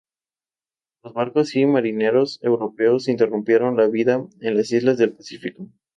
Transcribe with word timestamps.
Los 1.03 1.13
barcos 1.13 1.55
y 1.55 1.63
marineros 1.67 2.39
europeos 2.41 3.07
interrumpieron 3.07 3.77
la 3.77 3.87
vida 3.87 4.27
en 4.39 4.57
las 4.57 4.71
islas 4.71 4.97
del 4.97 5.13
Pacífico. 5.13 5.67